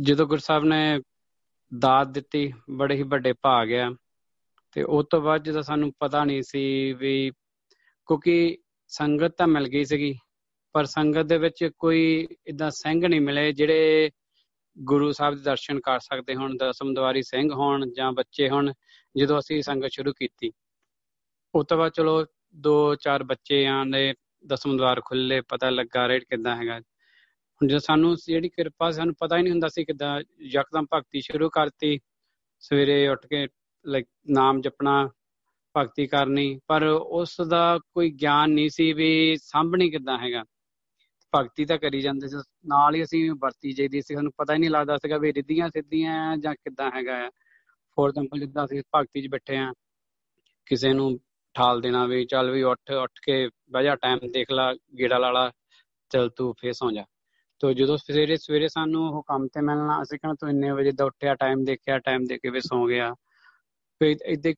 ਜਦੋਂ 0.00 0.26
ਗੁਰਸਾਹਿਬ 0.26 0.64
ਨੇ 0.64 1.00
ਦਾਤ 1.78 2.08
ਦਿੱਤੀ, 2.08 2.52
ਬੜੇ 2.70 2.94
ਹੀ 2.94 3.02
ਵੱਡੇ 3.02 3.32
ਭਾਗ 3.32 3.72
ਆ। 3.72 3.94
ਤੇ 4.72 4.82
ਉਸ 4.82 5.06
ਤੋਂ 5.10 5.20
ਬਾਅਦ 5.20 5.42
ਜਦੋਂ 5.42 5.62
ਸਾਨੂੰ 5.62 5.92
ਪਤਾ 5.98 6.24
ਨਹੀਂ 6.24 6.42
ਸੀ 6.42 6.92
ਵੀ 6.92 7.30
ਕਿਉਂਕਿ 8.08 8.58
ਸੰਗਤ 8.88 9.36
ਤਾਂ 9.36 9.46
ਮਿਲ 9.46 9.68
ਗਈ 9.68 9.84
ਸੀਗੀ, 9.84 10.18
ਪਰ 10.72 10.84
ਸੰਗਤ 10.84 11.22
ਦੇ 11.22 11.38
ਵਿੱਚ 11.38 11.70
ਕੋਈ 11.78 12.28
ਇਦਾਂ 12.46 12.70
ਸਿੰਘ 12.70 13.06
ਨਹੀਂ 13.08 13.20
ਮਿਲੇ 13.20 13.52
ਜਿਹੜੇ 13.52 14.10
ਗੁਰੂ 14.78 15.12
ਸਾਹਿਬ 15.12 15.34
ਦੇ 15.34 15.42
ਦਰਸ਼ਨ 15.42 15.80
ਕਰ 15.80 16.00
ਸਕਦੇ 16.00 16.34
ਹੋਣ 16.34 16.56
ਦਸਮ 16.56 16.94
ਦਵਾਰੀ 16.94 17.22
ਸਿੰਘ 17.22 17.52
ਹੋਣ, 17.52 17.92
ਜਾਂ 17.92 18.12
ਬੱਚੇ 18.12 18.48
ਹੋਣ, 18.48 18.72
ਜਦੋਂ 19.16 19.38
ਅਸੀਂ 19.38 19.62
ਸੰਗਤ 19.62 19.92
ਸ਼ੁਰੂ 19.92 20.12
ਕੀਤੀ। 20.12 20.52
ਉਸ 21.54 21.66
ਤੋਂ 21.66 21.78
ਬਾਅਦ 21.78 21.92
ਚਲੋ 21.92 22.26
ਦੋ 22.56 22.94
ਚਾਰ 22.94 23.22
ਬੱਚੇ 23.22 23.66
ਆਂਦੇ 23.66 24.14
ਦਸਮ 24.46 24.76
ਦਵਾਰ 24.76 25.00
ਖੁੱਲੇ 25.00 25.40
ਪਤਾ 25.40 25.70
ਲੱਗਾ, 25.70 26.08
ਰੇਟ 26.08 26.24
ਕਿਦਾਂ 26.24 26.56
ਹੈਗਾ। 26.56 26.80
ਹੁਣ 27.60 27.68
ਜੇ 27.68 27.78
ਸਾਨੂੰ 27.78 28.14
ਜਿਹੜੀ 28.16 28.48
ਕਿਰਪਾ, 28.48 28.90
ਸਾਨੂੰ 28.90 29.14
ਪਤਾ 29.20 29.36
ਹੀ 29.36 29.42
ਨਹੀਂ 29.42 29.52
ਹੁੰਦਾ 29.52 29.68
ਸੀ 29.68 29.84
ਕਿਦਾਂ 29.84 30.20
ਯਕਦਮ 30.46 30.86
ਭਗਤੀ 30.94 31.20
ਸ਼ੁਰੂ 31.20 31.48
ਕਰਤੀ। 31.50 31.98
ਸਵੇਰੇ 32.62 33.06
ਉੱਠ 33.08 33.26
ਕੇ 33.26 33.46
ਲਾਈਕ 33.84 34.06
ਨਾਮ 34.30 34.60
ਜਪਣਾ, 34.60 35.08
ਭਗਤੀ 35.74 36.06
ਕਰਨੀ, 36.06 36.58
ਪਰ 36.68 36.82
ਉਸ 36.84 37.40
ਦਾ 37.48 37.78
ਕੋਈ 37.94 38.10
ਗਿਆਨ 38.20 38.50
ਨਹੀਂ 38.50 38.68
ਸੀ 38.70 38.92
ਵੀ 38.92 39.36
ਸਾਂਭਣੀ 39.42 39.90
ਕਿਦਾਂ 39.90 40.18
ਹੈਗਾ। 40.18 40.44
ਭਗਤੀ 41.32 41.64
ਤਾਂ 41.64 41.78
ਕਰੀ 41.78 42.00
ਜਾਂਦੇ 42.00 42.28
ਸੀ, 42.28 42.36
ਨਾਲ 42.66 42.94
ਹੀ 42.94 43.02
ਅਸੀਂ 43.02 43.30
ਵਰਤੀ 43.42 43.72
ਜਾਈਦੀ 43.72 44.00
ਸੀ। 44.02 44.14
ਸਾਨੂੰ 44.14 44.32
ਪਤਾ 44.36 44.54
ਹੀ 44.54 44.58
ਨਹੀਂ 44.58 44.70
ਲੱਗਦਾ 44.70 44.96
ਸੀਗਾ 44.96 45.18
ਵੀ 45.18 45.32
ਰਿੱਧੀਆਂ 45.32 45.68
ਸਿੱਧੀਆਂ 45.68 46.36
ਜਾਂ 46.36 46.54
ਕਿਦਾਂ 46.54 46.90
ਹੈਗਾ 46.90 47.16
ਆ। 47.26 47.30
ਫੋਰ 47.98 48.08
ਐਗਜ਼ਾਮਪਲ 48.08 48.38
ਜਿੱਦਾਂ 48.38 48.64
ਅਸੀਂ 48.64 48.82
ਭਗਤੀ 48.96 49.22
'ਚ 49.22 49.28
ਬੈਠੇ 49.30 49.56
ਆ, 49.56 49.72
ਕਿਸੇ 50.66 50.92
ਨੂੰ 50.92 51.18
ਠਾਲ 51.54 51.80
ਦੇਣਾ 51.80 52.04
ਵੀ 52.06 52.24
ਚੱਲ 52.24 52.50
ਵੀ 52.50 52.62
ਉੱਠ 52.62 52.90
ਉੱਠ 52.92 53.20
ਕੇ 53.22 53.48
ਬਹਿ 53.70 53.84
ਜਾ 53.84 53.94
ਟਾਈਮ 53.96 54.18
ਦੇਖ 54.32 54.50
ਲਾ, 54.50 54.72
ਗੇੜਾ 54.98 55.18
ਲਾਲਾ 55.18 55.50
ਚਲ 56.10 56.28
ਤੂੰ 56.28 56.54
ਫੇਰ 56.60 56.72
ਸੌ 56.72 56.90
ਜਾ। 56.90 57.04
ਤੋ 57.60 57.72
ਜਦੋਂ 57.72 57.96
ਸਵੇਰੇ 57.96 58.36
ਸਵੇਰੇ 58.36 58.68
ਸਾਨੂੰ 58.68 59.08
ਉਹ 59.08 59.22
ਕੰਮ 59.22 59.46
ਤੇ 59.48 59.60
ਮਿਲਣਾ, 59.60 60.02
ਅਸੀਂ 60.02 60.18
ਕਹਿੰਦਾ 60.18 60.34
ਤੂੰ 60.40 60.50
ਇੰਨੇ 60.50 60.70
ਵਜੇ 60.70 60.92
ਦਾ 60.92 61.04
ਉੱਠਿਆ 61.04 61.34
ਟਾਈਮ 61.34 61.64
ਦੇਖਿਆ 61.64 61.98
ਟਾਈਮ 61.98 62.24
ਦੇ 62.24 62.38
ਕੇ 62.38 62.50
ਵੀ 62.50 62.60
ਸੌ 62.60 62.86
ਗਿਆ। 62.86 63.14
ਫੇ 64.00 64.16
ਇਦਾਂ 64.26 64.52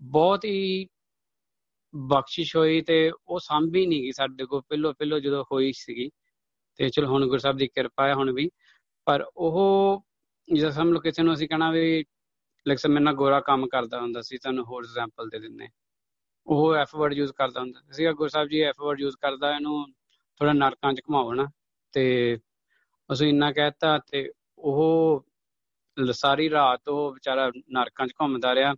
ਬਹੁਤ 0.00 0.44
ਹੀ 0.44 0.86
ਬਖਸ਼ਿਸ਼ 1.94 2.56
ਹੋਈ 2.56 2.80
ਤੇ 2.82 3.10
ਉਹ 3.28 3.38
ਸੰਭੀ 3.38 3.86
ਨਹੀਂ 3.86 4.02
ਗਈ 4.02 4.12
ਸਾਡੇ 4.12 4.46
ਕੋਲ। 4.46 4.62
ਪਹਿਲੋ 4.68 4.92
ਪਹਿਲੋ 4.92 5.18
ਜਦੋਂ 5.20 5.44
ਹੋਈ 5.52 5.72
ਸੀਗੀ, 5.76 6.10
ਤੇ 6.78 6.88
ਚਲੋ 6.88 7.06
ਹੁਣ 7.08 7.26
ਗੁਰਸਾਹਿਬ 7.28 7.56
ਦੀ 7.56 7.66
ਕਿਰਪਾ 7.66 8.06
ਹੈ 8.08 8.14
ਹੁਣ 8.14 8.32
ਵੀ। 8.32 8.50
ਪਰ 9.06 9.24
ਉਹ 9.36 10.04
ਜਿਵੇਂ 10.48 10.70
ਸਮਝ 10.72 10.92
ਲਓ 10.92 11.00
ਕਿਸੇ 11.00 11.22
ਨੂੰ 11.22 11.34
ਅਸੀਂ 11.34 11.48
ਕਹਣਾ 11.48 11.70
ਵੀ 11.70 12.04
ਲੇਕਿਨ 12.66 12.90
ਮੇਰੇ 12.92 13.04
ਨਾਲ 13.04 13.14
ਗੋਰਾ 13.14 13.40
ਕੰਮ 13.40 13.66
ਕਰਦਾ 13.68 14.00
ਹੁੰਦਾ 14.00 14.22
ਸੀ, 14.22 14.38
ਤੁਹਾਨੂੰ 14.38 14.64
ਹੋਰ 14.64 14.84
ਐਗਜ਼ਾਮਪਲ 14.84 15.28
ਦੇ 15.28 15.38
ਦਿੰਨੇ 15.38 15.68
ਉਹ 16.46 16.74
ਐਫ 16.76 16.94
ਵਰਡ 16.96 17.12
ਯੂਜ਼ 17.12 17.32
ਕਰਦਾ 17.32 17.60
ਹੁੰਦਾ 17.60 17.80
ਸੀਗਾ। 17.92 18.12
ਗੁਰਸਾਹਿਬ 18.12 18.48
ਜੀ 18.48 18.60
ਐਫ 18.60 18.80
ਵਰਡ 18.80 19.00
ਯੂਜ਼ 19.00 19.16
ਕਰਦਾ, 19.20 19.54
ਇਹਨੂੰ 19.56 19.86
ਥੋੜਾ 20.40 20.52
ਨਰਕਾਂ 20.52 20.92
'ਚ 20.94 21.00
ਘਮਾਓ 21.10 21.32
ਨਾ। 21.34 21.46
ਤੇ 21.94 22.38
ਅਸੀਂ 23.12 23.28
ਇੰਨਾ 23.28 23.52
ਕਹਿਤਾ 23.52 23.98
ਤੇ 23.98 24.32
ਉਹ 24.58 25.26
ਸਾਰੀ 26.12 26.50
ਰਾਤ 26.50 26.88
ਉਹ 26.88 27.14
ਵਿਚਾਰਾ 27.14 27.48
ਨਰਕਾਂ 27.48 28.06
'ਚ 28.06 28.12
ਘੁੰਮਦਾ 28.20 28.54
ਰਿਹਾ 28.54 28.74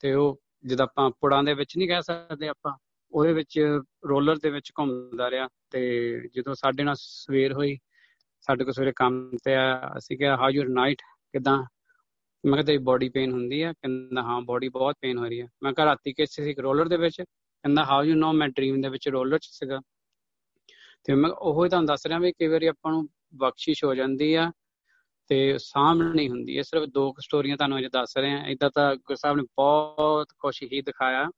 ਤੇ 0.00 0.12
ਉਹ 0.12 0.40
ਜਦ 0.66 0.80
ਆਪਾਂ 0.80 1.10
ਪੁੜਾਂ 1.10 1.42
ਦੇ 1.44 1.54
ਵਿੱਚ 1.54 1.78
ਨਹੀਂ 1.78 1.88
ਕਹਿ 1.88 2.02
ਸਕਦੇ 2.02 2.48
ਆਪਾਂ, 2.48 2.72
ਉਹਦੇ 3.12 3.32
ਵਿੱਚ 3.32 3.80
ਰੋਲਰ 4.08 4.36
ਦੇ 4.36 4.50
ਵਿੱਚ 4.50 4.72
ਘੁੰਮਦਾ 4.78 5.30
ਰਿਹਾ 5.30 5.48
ਤੇ 5.70 5.80
ਜਦੋਂ 6.34 6.54
ਸਾਡੇ 6.54 6.82
ਨਾਲ 6.82 6.94
ਸਵੇਰ 6.98 7.52
ਹੋਈ, 7.52 7.78
ਸਾਡੇ 8.40 8.64
ਕੋਲ 8.64 8.72
ਸਵੇਰੇ 8.72 8.92
ਕੰਮ 8.96 9.36
ਤੇ 9.44 9.54
ਆ 9.54 9.80
ਅਸੀਂ 9.98 10.18
ਕਿਹਾ 10.18 10.36
ਹਾਊ 10.36 10.50
ਯੂਰ 10.50 10.68
ਨਾਈਟ 10.68 11.02
ਕਿਦਾਂ? 11.32 11.58
ਮੈਂ 12.46 12.54
ਕਿਹਾ 12.54 12.62
ਤੇਰੀ 12.62 12.78
ਬੋਡੀ 12.78 13.08
ਪੇਨ 13.08 13.32
ਹੁੰਦੀ 13.32 13.62
ਆ। 13.62 13.72
ਕਹਿੰਦਾ, 13.72 14.22
ਹਾਂ 14.22 14.40
ਬੋਡੀ 14.40 14.68
ਬਹੁਤ 14.68 14.94
ਪੇਨ 15.00 15.18
ਹੋ 15.18 15.24
ਰਹੀ 15.24 15.40
ਆ। 15.40 15.46
ਮੈਂ 15.62 15.72
ਕਿਹਾ, 15.72 15.86
ਰਾਤੀ 15.86 16.12
ਕਿਸ 16.12 16.30
ਸੀ? 16.30 16.54
ਰੋਲਰ 16.54 16.88
ਦੇ 16.88 16.96
ਵਿੱਚ। 16.96 17.22
ਕਹਿੰਦਾ 17.22 17.84
ਹਾਊ 17.84 18.02
ਯੂ 18.04 18.14
ਨੋ 18.14 18.32
ਮੈਂ 18.32 18.48
ਡ੍ਰੀਮ 18.48 18.80
ਦੇ 18.80 18.88
ਵਿੱਚ 18.88 19.08
ਰੋਲਰ 19.08 19.38
ਚ 19.38 19.48
ਸੀਗਾ। 19.50 19.80
ਤੇ 21.08 21.14
ਮੈਂ 21.14 21.30
ਉਹ 21.30 21.64
ਹੀ 21.64 21.68
ਤੁਹਾਨੂੰ 21.68 21.86
ਦੱਸ 21.86 22.06
ਰਿਹਾ 22.06 22.18
ਵੀ 22.18 22.32
ਕਈ 22.32 22.46
ਵਾਰੀ 22.46 22.66
ਆਪਾਂ 22.66 22.92
ਨੂੰ 22.92 23.08
ਬਖਸ਼ਿਸ਼ 23.34 23.84
ਹੋ 23.84 23.94
ਜਾਂਦੀ 23.94 24.34
ਆ 24.34 24.52
ਤੇ 25.28 25.58
ਸਾਂਭ 25.58 26.02
ਨਹੀਂ 26.02 26.28
ਹੁੰਦੀ 26.30 26.56
ਇਹ 26.56 26.62
ਸਿਰਫ 26.62 26.84
ਦੋ 26.88 27.14
ਸਟੋਰੀਆਂ 27.20 27.56
ਤੁਹਾਨੂੰ 27.56 27.78
ਅਜੇ 27.78 27.88
ਦੱਸ 27.88 28.16
ਰਹੇ। 28.16 28.32
ਆ 28.32 28.46
ਇਦਾਂ 28.46 28.70
ਤਾਂ 28.74 28.96
ਗੁਰਸਾਹਿਬ 28.96 29.36
ਨੇ 29.36 29.42
ਬਹੁਤ 29.42 30.28
ਕੁਝ 30.38 30.62
ਹੀ 30.72 30.80
ਦਿਖਾਇਆ। 30.82 31.28